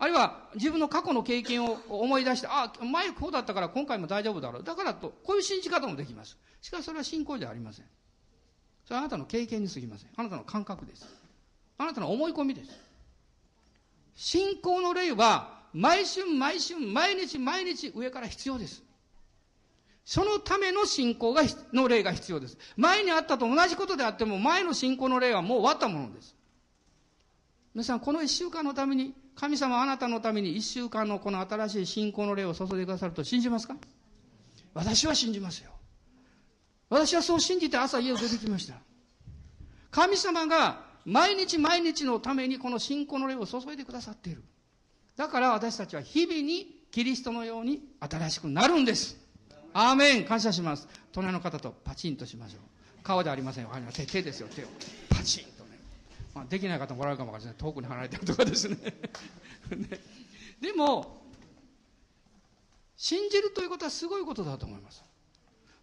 [0.02, 4.64] あるいは自分の過去の経験を思い出して、ああ、前こうだったから今回も大丈夫だろう。
[4.64, 6.38] だからと、こういう信じ方もできます。
[6.62, 7.86] しかしそれは信仰じゃありません。
[8.86, 10.10] それはあなたの経験に過ぎません。
[10.16, 11.06] あなたの感覚です。
[11.78, 12.72] あなたの思い込みです。
[14.16, 18.82] 信仰の霊は、毎春毎春、毎日毎日上から必要です。
[20.06, 22.58] そのための信仰が、の霊が必要です。
[22.78, 26.36] 前にあったと同じことであっても、前の信仰の霊はもう終わったものです。
[27.76, 33.76] 皆さん、この一週間のために神様あなたのために一週間のこの新しい信仰の霊を注いでくださると信じますか？
[34.74, 35.72] 私は信じますよ。
[36.90, 38.74] 私はそう信じて朝家を出てきました。
[39.92, 44.44] 神様が毎日毎日のためにこの信仰の霊を注いでくださっている。
[45.16, 49.16] だから私たちは日々にキリストのように新しくなるんです。
[49.74, 50.88] アーメン感謝します。
[51.14, 53.04] 隣の方とパチンとしましょう。
[53.04, 53.70] 顔ではありませんよ。
[53.94, 54.68] 手手ですよ、手を。
[55.10, 55.59] パチン。
[56.34, 57.60] まあ、できない方もおられるかもわからない。
[57.60, 58.78] 遠くに離れてるとかですね。
[60.62, 61.22] でも
[62.98, 65.04] 信じるということはすごいことだと思います。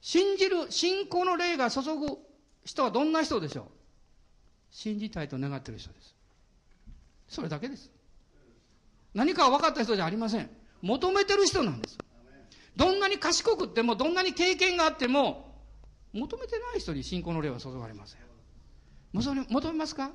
[0.01, 2.19] 信じる信仰の霊が注ぐ
[2.65, 3.65] 人はどんな人でしょう？
[4.71, 6.15] 信じたいと願っている人です。
[7.29, 7.91] それだけです。
[9.15, 10.51] 何か分かった人じゃありません。
[10.83, 11.99] 求めてる人なんです。
[12.77, 15.55] どんなに賢くってもどんなに経験があっても
[16.13, 18.21] 求めてない人に信仰の霊は注がれません。
[19.15, 20.11] 求めますか？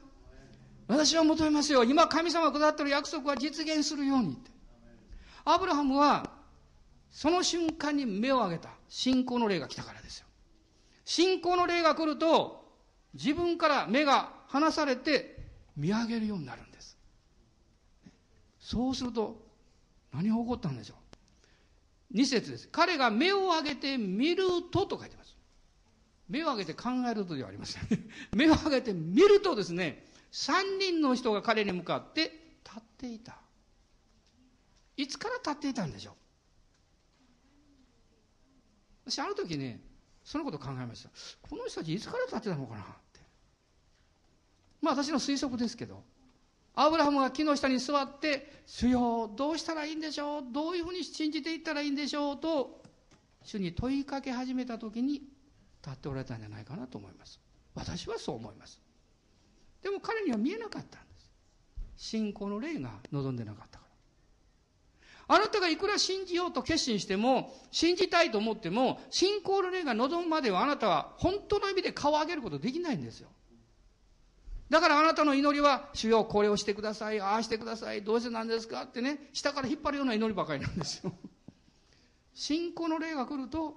[0.91, 1.85] 私は求めますよ。
[1.85, 4.51] 今神様が下ってる約束は実現するようにって。
[5.45, 6.29] アブラハムは、
[7.09, 8.71] その瞬間に目を上げた。
[8.89, 10.25] 信仰の霊が来たからですよ。
[11.05, 12.65] 信仰の霊が来ると、
[13.13, 15.39] 自分から目が離されて
[15.77, 16.97] 見上げるようになるんです。
[18.59, 19.41] そうすると、
[20.13, 20.97] 何が起こったんでしょう。
[22.11, 22.67] 二節です。
[22.69, 25.37] 彼が目を上げて見るとと書いてます。
[26.27, 27.83] 目を上げて考えるとではありません。
[28.35, 32.21] 目を上げて見るとですね、3人の人が彼に向かって
[32.63, 33.35] 立っていた。
[34.97, 36.13] いつから立っていたんでしょう？
[39.11, 39.81] 私あの時ね、
[40.23, 41.09] そのこと考えました。
[41.41, 43.19] この人たちいつから立ってたのかなって。
[44.81, 46.03] まあ私の推測ですけど、
[46.75, 50.43] アブラハムが木の下に座って、主よ、どうしたらいいんでしょう？
[50.51, 52.37] どういうふうに信じていったらいいんでしょう？
[52.37, 52.81] と、
[53.43, 55.27] 主に問いかけ始めた時に立
[55.91, 57.39] っておられたんじゃないかなと思います。
[57.73, 58.79] 私はそう思います。
[59.81, 61.31] でも彼には見えなかったんです。
[61.97, 63.85] 信仰の霊が望んでなかったか
[65.27, 65.35] ら。
[65.35, 73.29] あなたがいくら信じようと決心しても、信じたいと思っても、信仰の霊が望むまではあなたは本当の意味で顔を上げることできないんですよ。
[74.69, 81.13] だからあなたの祈りは、主よ、これをしてください、ああしてください、どうしてなんですかってね、下から引っ張るような祈りばかりなんですよ。
[82.33, 83.75] 信仰の霊が来ると、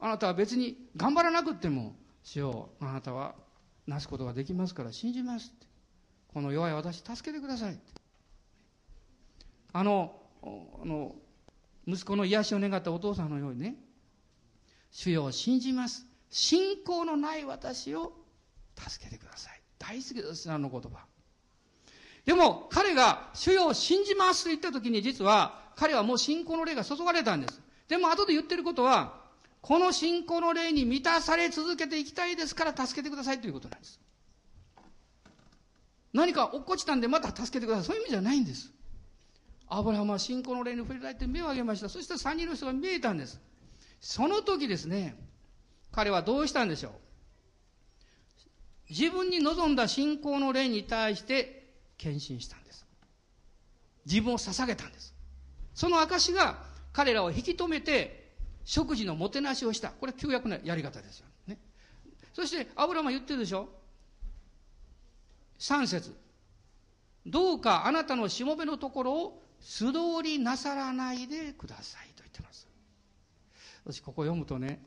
[0.00, 3.34] あなたは別に頑張らなくっても、主よ、あなたは
[3.86, 5.66] なすことができますから信じますって。
[6.32, 7.82] この弱い私、助けてくださいって。
[9.72, 11.14] あの、あの、
[11.86, 13.76] 息子の癒しを願ったお父さんのようにね、
[14.90, 16.06] 主よ、信じます。
[16.30, 18.12] 信仰のない私を
[18.76, 19.60] 助けてください。
[19.78, 21.06] 大好きです、あの言葉。
[22.24, 27.60] でも、彼が主よを信じますと言った時に実は、彼はもう信仰の霊が注がれたんです。
[27.88, 29.23] でも後で言ってることは、
[29.64, 33.98] この信仰の霊に満たされ続けていきたいですから助けてくださいということなんです。
[36.12, 37.86] 何か落っこちたんでまた助けてください。
[37.86, 38.70] そういう意味じゃないんです。
[39.66, 41.88] アブラハムは信仰の霊に触れられて目を上げました。
[41.88, 43.40] そして三人の人が見えたんです。
[44.02, 45.16] その時ですね、
[45.92, 46.92] 彼はどうしたんでしょう
[48.90, 52.86] 自分に望んだ信仰の霊に対して献身したんです。
[54.04, 55.14] 自分を捧げたんです。
[55.72, 56.58] その証が
[56.92, 58.23] 彼らを引き止めて
[58.64, 59.90] 食事のもてなしをした。
[59.90, 61.26] これ旧約のやり方ですよ。
[61.46, 61.58] ね。
[62.32, 63.68] そしてアブラマ言ってるでしょ
[65.58, 66.14] 三節
[67.26, 72.68] どうかあなたのしもべのところを素通りなさらないでくださいと言ってます。
[73.84, 74.82] 私ここ読むとね、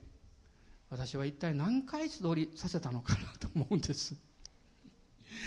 [0.90, 4.16] 私は一体何回素通りさせたのかなと思うんです。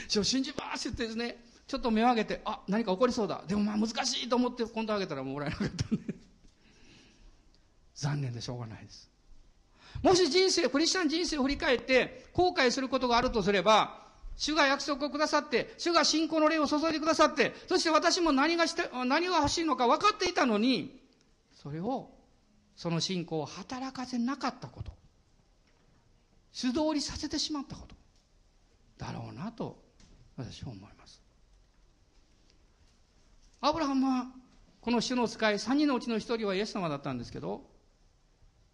[0.09, 3.43] 信じますってですね、ちょっと目を上げて、あ、何か起こりそうだ。
[3.47, 6.19] でもまあ難しいと思って今度上げたらもらえなかったんで。
[8.00, 9.10] 残念でしょうがないです。
[10.02, 13.98] もし人生、クリスチャン人生を振り返って後悔することがあるとすれば、
[14.36, 21.00] 主が約束をくださって、主が信仰の霊を注いでくださって、そして私も何がして、何が欲しいのか分かっていたのに、
[21.52, 22.10] それを、
[22.76, 25.00] その信仰を働かせなかったこと。
[26.52, 27.94] 素通りさせてしまったこと
[28.98, 29.82] だろうなと
[30.36, 31.22] 私は思います
[33.60, 34.26] アブラハムは
[34.80, 37.62] この主の使い3人のうちの1人はイエス様だったんですけど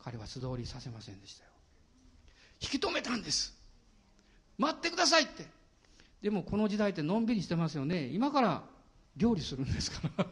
[0.07, 1.51] 彼は素通りさせませんでしたよ。
[2.63, 3.53] 引き止めたんです。
[4.57, 5.45] 待ってくださいって。
[6.23, 8.07] でもこの時代ってのんびりしてますよね。
[8.13, 8.63] 今から
[9.17, 10.27] 料理するんですから。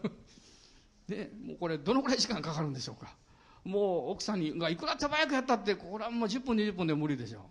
[1.09, 3.17] でもうこれどのくらい時間かかるんでしょうか。
[3.65, 7.45] もう奥さんにがいくら手早くやったってこれはもう10分20分で無理でしょ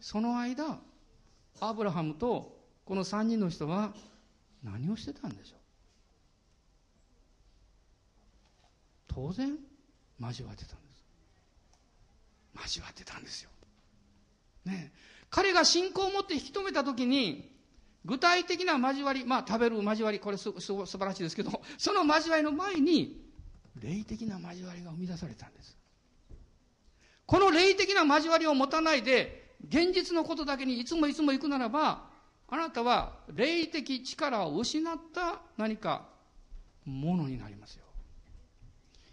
[0.00, 0.80] その間
[1.60, 3.92] アブラハムとこの3人の人は
[4.62, 5.58] 何をしてたんでしょう。
[9.08, 9.58] 当然
[10.20, 11.04] 交わってたんです
[12.62, 13.50] 交わってたんですよ
[14.66, 14.92] ね
[15.30, 17.50] 彼が信仰を持って引き止めた時に
[18.04, 23.30] 具体的な交わりまあ食べる交わりこれすす素晴らしいですけど その交わりの前に
[23.76, 25.76] 霊的な交わりが生み出されたんです。
[27.26, 32.08] この霊的な交わりを持たないで、現実のことだけにいつもいつも行くならば、
[32.48, 36.08] あなたは霊的力を失った何か
[36.84, 37.84] ものになりますよ。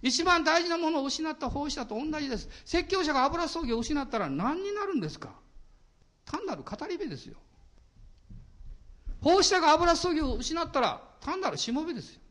[0.02, 2.48] 一番大事なものを失った奉仕者と同じです。
[2.66, 5.30] 説教者が油葬儀を失ったら何になるんですか？
[6.26, 7.36] 単なる語り部ですよ。
[9.22, 12.22] 奉仕者が油葬儀を失ったら単なるしもべですよ。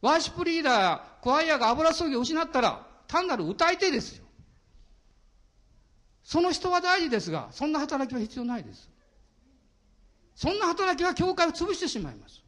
[0.00, 4.24] ワーシップリーダーや、クワイアが油注ぎを失ったら、単なる歌い手ですよ。
[6.24, 8.90] その人は大事ですが、そんな働きは必要ないです。
[10.34, 12.41] そんな働きは教会を潰してしまいます。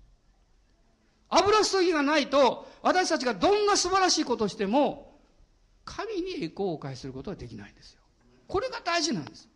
[1.37, 5.21] 油注ぎがないと、私たちがどんな素晴らしいことをしても、
[5.85, 8.01] 神に栄光を返しすることはできないんですよ。
[8.47, 9.49] これが大事なんです。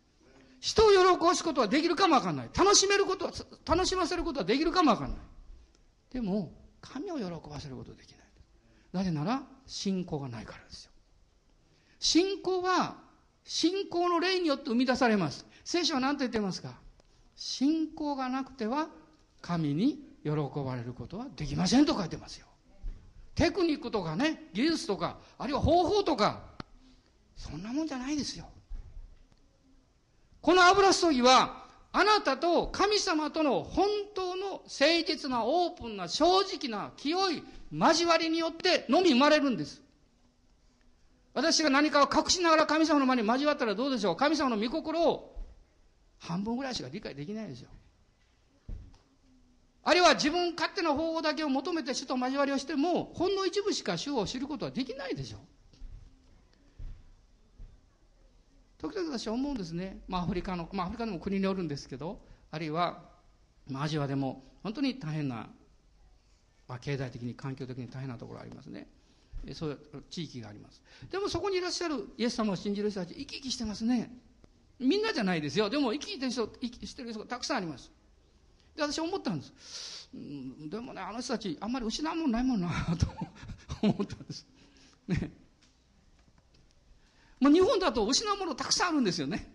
[0.59, 2.49] 人を喜ばすことはできるかもわかんない。
[2.55, 3.31] 楽しめることは、
[3.65, 5.19] 楽しませることはできるかもわかんない。
[6.11, 8.19] でも、神を喜ばせることはできない。
[8.91, 10.91] なぜなら、信仰がないからですよ。
[11.99, 12.97] 信仰は、
[13.45, 15.45] 信仰の霊によって生み出されます。
[15.63, 16.73] 聖書は何と言ってますか？
[17.35, 18.89] 信仰がなくては、
[19.41, 22.47] 神に喜ばれることはできませんと書いてますよ。
[23.35, 26.41] テクニックとかね、技術とか、あるいは方法とか、
[27.37, 28.45] そんなもんじゃないですよ。
[30.41, 39.81] この油注ぎは、あなたと神様との本当の誠実なオープンな正直な清い交わりによってのみ生まれるんです。
[41.33, 45.35] 私が何かを隠しながら神様の前に交わったらどうでしょう神様の御心を
[46.19, 47.69] 半分ぐらいしか理解できないですよ。
[49.83, 55.39] あるいは自分勝手な方法だけを求めて主と交わりをしても、ほんの一部しか主を知ることはできないでしょう。
[58.79, 59.99] 時々私は思うんですね。
[60.07, 62.21] まあアフリカの、まあアフリカでも国によるんですけど、
[62.51, 63.03] あるいは、
[63.67, 65.49] まあアジアでも本当に大変な、
[66.67, 68.87] まあ経済的に環境的に大変なところありますね。
[69.53, 70.81] そういう地域があります。
[71.09, 74.11] でもそこにいらっしゃるイエス様を信じる人たち、生き生きしてますね。
[74.79, 75.69] みんなじゃないですよ。
[75.69, 77.91] でも生き生きてる人、生きしてる人がたくさんあります。
[78.79, 80.09] で、私思ったんです。
[80.13, 83.07] うん、でもね、あの人たち、あんまり失うもんないもんな、 と
[83.81, 84.47] 思ったんです。
[85.07, 85.31] ね。
[87.39, 89.53] まあ、日本だと失うものたくさんあるんですよね。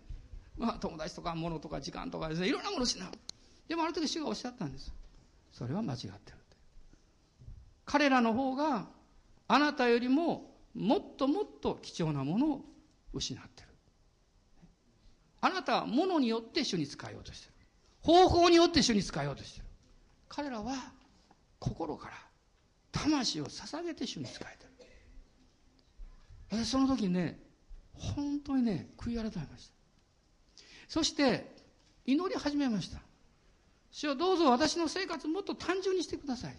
[0.57, 3.09] まあ、友達とか物とか時間とかですね、いろんなもの失う。
[3.68, 4.93] でもある時主がおっしゃったんです。
[5.53, 6.45] それは間違ってる。
[7.85, 8.89] 彼らの方が
[9.49, 12.64] あなたよりももっともっと貴重なものを
[13.12, 13.68] 失ってる。
[15.41, 17.54] あなたは物によって主に使いようとしてる。
[18.05, 19.67] 方法によって主に使いようとしてる。
[20.29, 20.93] 彼らは
[21.59, 22.15] 心から
[22.93, 24.71] 魂を捧げて主に使えてる。
[26.51, 27.41] 私その時にね、
[27.95, 29.75] 本当にね、悔い改めました。
[30.87, 31.57] そして、
[32.05, 32.99] 祈り始めました。
[33.91, 36.57] 主はどうぞ私の生活もっと単純にしてください。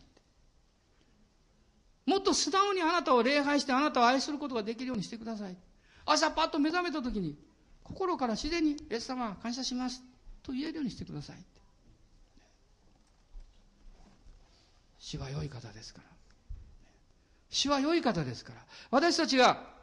[2.07, 5.55] もっと素直にあなたを礼拝してあなたを愛することができるようにしてください。
[6.05, 7.37] 朝パッと目覚めた時に、
[7.83, 10.01] 心から自然に、イエス様感謝します。
[10.45, 11.37] と言えるようにしてください。
[14.99, 16.07] 主は良い方ですから。
[17.49, 18.59] 主は良い方ですから。
[18.91, 19.73] 私たちが、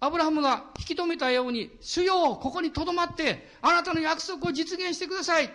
[0.00, 5.52] アブラハムが引き止めたように、主よここに留まって、あなたの約束を実現してください。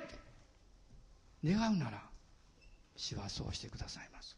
[1.43, 2.01] 願うなら、
[2.95, 4.37] 主はそうしてくださいます。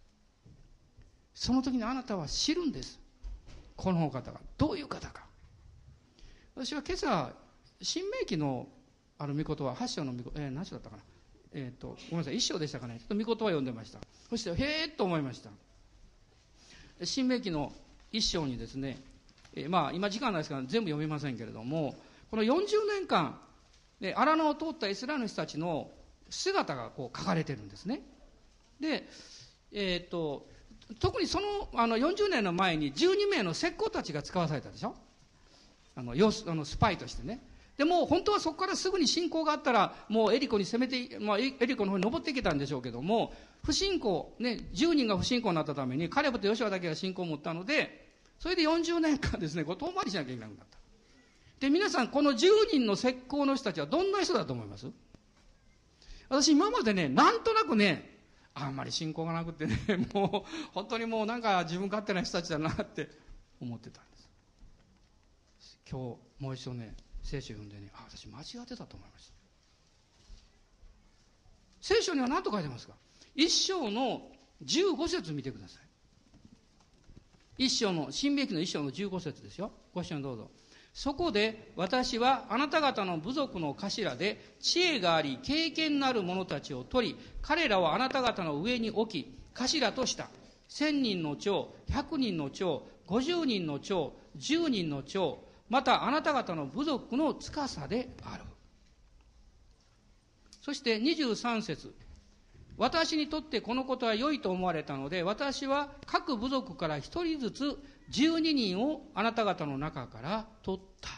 [1.36, 3.00] その時にあなたは知るんです。
[3.76, 5.26] この方がどういう方か。
[6.56, 7.34] 私は今朝、
[7.82, 8.68] 新明記の
[9.20, 11.04] ある御言葉、八章の御言葉、えー、何章だったかな？
[11.54, 13.00] え、ー、と、ごめんなさい、一章でしたかね？
[13.00, 14.00] ちょっと御言葉読んでました。
[14.30, 15.50] そして、へえと思いました。
[17.04, 17.72] 新明記の
[18.12, 19.00] 一章にですね、
[19.56, 21.96] えー、まあ、今時間ないですから全部読みませんけれども、
[22.30, 23.40] この40年間、
[24.00, 25.90] で荒野を通ったイスラエルの人たちの
[26.30, 28.02] 姿がこう書かれてるんですね。
[28.80, 29.08] で、
[29.72, 30.46] えっ、ー、と、
[31.00, 34.96] 特にそのあの40年の前に12名の石膏たちが使わされたでしょ？
[35.96, 37.42] あのあのスパイとしてね
[37.78, 43.32] でも本当はそこからすぐに信仰があったらもうエリコに攻めて、まあ、エリコの方に登っていけたんでしょうけども
[43.64, 48.08] 不信仰、ね、10人が不信仰になったためにカレブとヨシュアだけが信仰を持ったので
[48.40, 50.78] それで40年間ですねこう遠回りしなきゃいけなくなった。
[51.60, 52.38] で皆さんこの10
[52.72, 54.88] 人の石膏の人たちはどんな人だと思います？
[56.30, 58.18] 私今までねなんとなくね
[58.54, 59.78] あんまり信仰がなくてね
[60.14, 63.10] もう本当にもうなんか自分勝手な人たちだなって
[63.62, 64.30] 思ってたんです。
[65.90, 66.96] 今日もう一度ね
[67.28, 69.34] 聖書読んでねあ私間違ってたと思いました。
[71.82, 72.94] 聖書には何と書いてますか？
[73.36, 74.22] 一章の
[74.64, 75.80] 15節見てくださ
[77.58, 77.66] い。
[77.66, 79.72] 一章の新明記の一章の15節ですよ。
[79.94, 80.50] ご一緒にどうぞ。
[80.94, 90.30] そこで私はあなた方の部族の頭で知恵があり経験のある者たちを取り彼らをあなた方の上に置き頭とした。
[90.70, 98.44] 千人の長百人の長五十人の長十人の長またあなた方の部族の司である
[100.62, 101.94] そして23節
[102.78, 107.78] 私にとってこのことは良いと思われたので私は各部族から一人ずつ
[108.12, 111.10] 12人をあなた方の中から取った。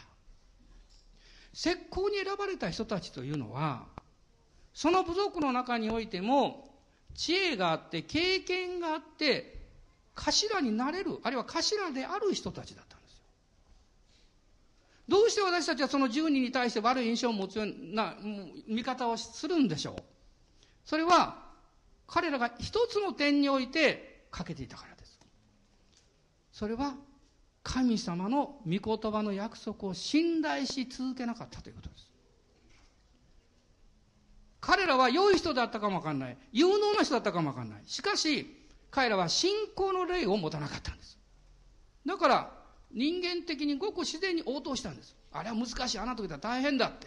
[1.52, 3.86] 石膏に選ばれた人たちというのは、
[4.72, 6.68] その部族の中においても、
[7.14, 9.58] 知恵があって、経験があって、
[10.14, 12.99] 頭になれる、あるいは頭である人たちだった。
[15.10, 18.14] どうして私たちはその10人に対して悪い印象を持つような
[18.68, 20.02] 見方をするんでしょう
[20.84, 21.50] それは、
[22.06, 25.18] 彼らが一つの点において欠けていたからです。
[26.52, 26.94] それは
[27.64, 32.08] 神様の御言葉の約束を信頼し続けなかったということです。
[34.60, 36.38] 彼らは良い人だったかもわかんない。
[36.52, 37.82] 有能な人だったかもわかんない。
[37.86, 38.46] しかし、
[38.92, 41.18] 彼らは信仰の霊を持たなかったんです。
[42.06, 42.59] だから、
[42.92, 45.16] 人間的にごく自然に応答したんです。
[45.32, 45.98] あれは難しい。
[45.98, 47.06] あなたと大変だって。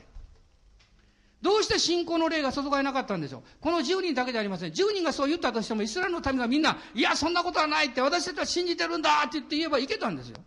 [1.41, 4.71] どうして信仰の霊が注がれなかったんでしょうこの10人だけじゃありません。
[4.71, 10.37] 10人がそう言ったとしても、イスラエルの民がみんな、いや、そんなことはないって、私たちは信じてるんだって言って言えばいけたんですよ。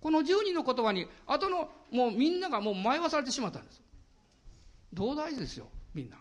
[0.00, 3.82] この10人の言葉に、後の、もうみんながもう迷わされてしまったんです。
[4.92, 6.18] 同大事ですよ、みんな。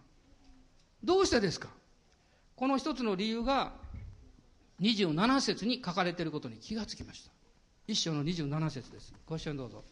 [1.04, 1.70] どうしてですか
[2.56, 3.74] この一つの理由が、
[4.82, 7.33] 27節に書かれていることに気がつきました。
[7.88, 9.14] 一章の27節です。
[9.26, 9.84] ご一緒にどうぞ。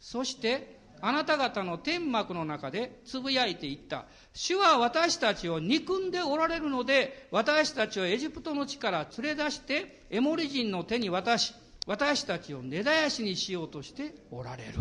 [0.00, 4.06] そして、あなた方の天幕の中でつぶやいていった。
[4.32, 11.54] 主は私たちを憎んでおられるので、私たちをエジプトの地から連れ出して、エモリ人の手に渡し、
[11.86, 14.80] 私たちを根絶やしにしようとしておられる。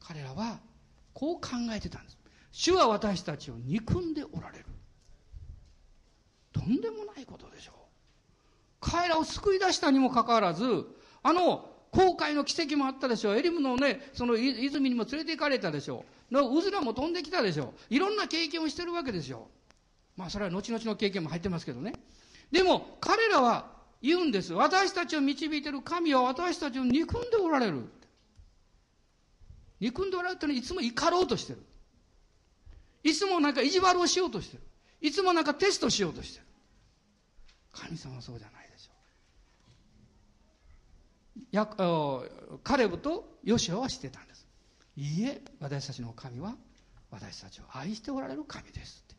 [0.00, 0.60] 彼らは
[1.12, 2.18] こう考えてたんです。
[2.52, 4.64] 主は私たちを憎んでおられる。
[6.52, 7.79] とんでもないことでしょう。
[8.80, 10.86] 彼らを救い出したにもかかわらず、
[11.22, 13.36] あの航海の奇跡もあったでしょう。
[13.36, 16.34] エリムのね、その泉にも連れて行かれたでしょう。
[16.34, 17.94] のうずらも飛んできたでしょう。
[17.94, 19.48] いろんな経験をしてるわけですよ。
[20.16, 21.94] まあそれは後々の経験も入ってますけどね。
[22.50, 23.66] でも彼らは
[24.00, 24.54] 言うんです。
[24.54, 27.84] 私たちを導いてる神は私たちを憎んでおられる。
[29.80, 31.58] 憎んでおられるってのはいつも怒ろうとしてる。
[33.02, 34.62] いつもなんか意地悪をしようとしてる。
[35.00, 36.44] いつもなんかテストしようとしてる。
[37.72, 38.59] 神様はそうじゃない。
[41.50, 41.66] や
[42.64, 44.46] カレブとヨシアはしてたんです。
[44.96, 46.56] いいえ、私たちの神は
[47.10, 49.16] 私たちを愛しておられる神ですって。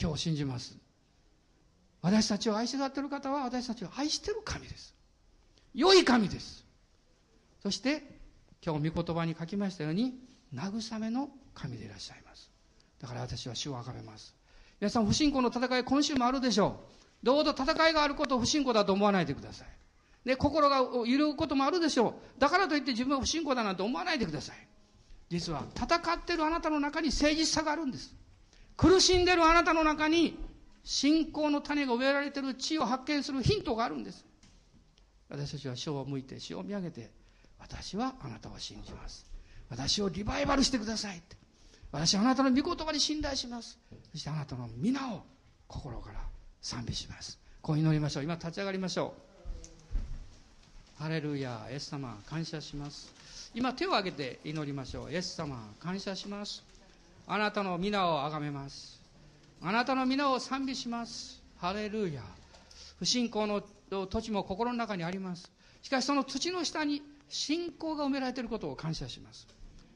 [0.00, 0.76] 今日信じます。
[2.02, 4.94] 私たちを愛しがっている方は私たちを愛している神です。
[5.74, 6.64] 良い神です。
[7.62, 8.02] そして、
[8.64, 10.18] 今日御言葉に書きましたように、
[10.54, 12.50] 慰めの神でいらっしゃいます。
[13.00, 14.34] だから私は主を崇めます。
[14.80, 16.80] 皆さん、不信仰の戦い、今週もあるでしょ
[17.22, 17.26] う。
[17.26, 19.68] どうぞ戦いがあることを不信仰だと思わないでください。
[20.24, 22.40] で、心が揺るぐこともあるでしょう。
[22.40, 24.56] だからといって自分は不信仰だなんて思わないでください。
[25.30, 28.14] 実は、戦ってるあなたの中に誠実さがあるんです。
[28.76, 30.38] 苦しんでるあなたの中に
[30.82, 34.24] 信仰の種が植えられてる地を発見するヒントがあるんです。
[35.28, 37.10] 私たちは主を向いて、主を見上げて、
[37.58, 39.26] 私はあなたを信じます。
[39.68, 41.36] 私をリバイバルしてくださいって。
[41.92, 43.78] 私はあなたの御言葉に信頼します。
[44.12, 45.22] そしてあなたの皆を
[45.66, 46.20] 心から
[46.60, 47.38] 賛美します。
[47.62, 48.24] こう祈りましょう。
[48.24, 49.29] 今立ち上がりましょう。
[51.00, 53.10] ハレルヤ、イエス様、感謝します。
[53.54, 55.10] 今手を挙げて祈りましょう。
[55.10, 56.62] イエス様、感謝します。
[57.26, 59.00] あなたの皆をあがめます。
[59.62, 61.42] あなたの皆を賛美します。
[61.56, 62.20] ハレルヤ。
[62.98, 65.50] 不信仰の土地も心の中にあります。
[65.80, 69.46] しかしその土の下に信仰が埋められていることを感謝します。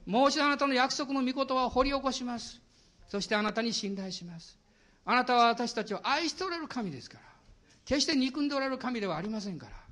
[0.06, 2.62] もう一度あなたの約束の御言葉を掘り起こします。
[3.08, 4.56] そしてあなたに信頼します。
[5.04, 7.24] あなたは私たちを愛しておられる神ですから。
[7.84, 9.83] 決して憎んでおられる神ではありませんから。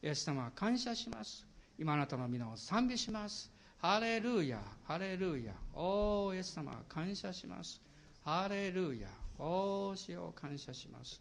[0.00, 1.44] イエス様は感謝します。
[1.76, 3.50] 今あなたの皆を賛美します。
[3.78, 5.54] ハレルーヤ、ハレルーヤ。
[5.74, 7.80] おー、イエス様感謝します。
[8.22, 9.08] ハレルーヤ。
[9.38, 11.20] おー、主を感謝します。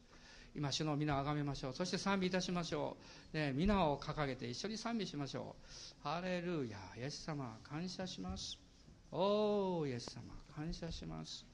[0.55, 1.73] 今、主の皆をあがめましょう。
[1.73, 2.97] そして賛美いたしましょ
[3.33, 3.37] う。
[3.37, 5.55] ね、皆を掲げて一緒に賛美しましょ
[6.03, 6.03] う。
[6.03, 8.57] ハレルーヤ、イエス様、感謝します。
[9.11, 11.45] おー、イエス様、感謝します。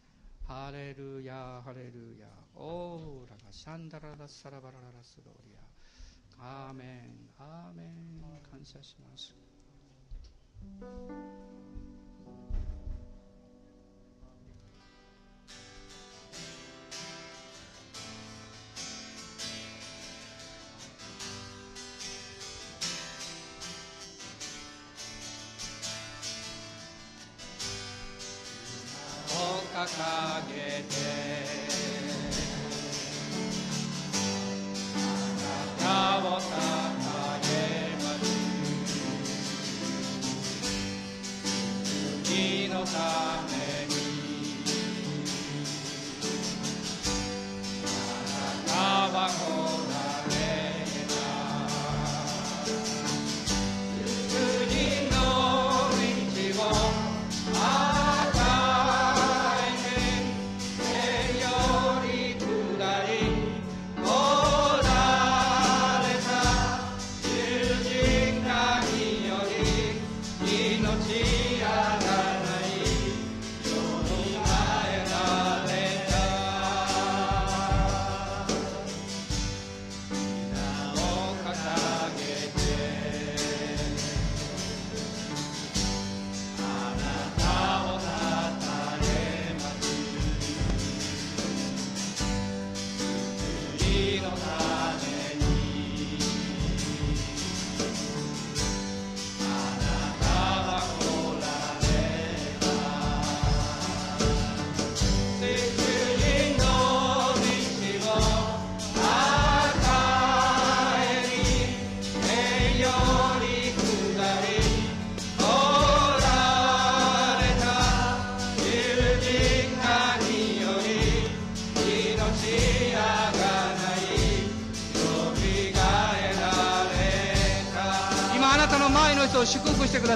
[0.48, 5.73] ハレルヤ、ハレルヤ、オーラがシャンダララサラバラララスローリア。
[6.46, 9.34] アーメン、アーメン、感謝します。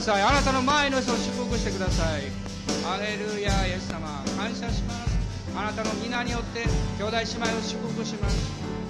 [0.08, 0.22] さい。
[0.22, 2.32] あなたの前の人を祝福してください。
[2.88, 4.24] アレルヤイエス様。
[4.38, 5.18] 感謝します。
[5.54, 6.64] あなたの皆によって
[6.98, 8.38] 兄弟姉妹を祝福します。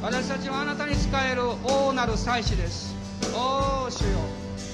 [0.03, 2.93] 私たちはあなたに仕える王なる祭司です。
[3.33, 4.19] おお主よ。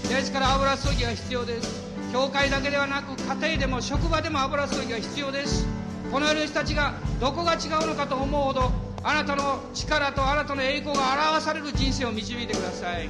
[0.10, 1.82] ですから油注ぎが必要です。
[2.12, 5.66] 教会だけではなく家庭でも職場でも油注ぎが必要です。
[6.12, 8.70] この世の人たちがどこが違うのかと思うほど
[9.02, 13.08] あなたの力とあなたの栄光が表される人生を導いてください。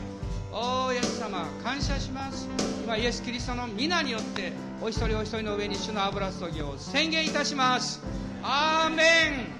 [0.51, 2.72] おーイエス様感謝します。
[2.83, 8.01] 今イエス・キリストの皆によってお一人お一人の上に主の油注ぎを宣言いたします。
[8.43, 9.03] アーメ
[9.49, 9.52] ン。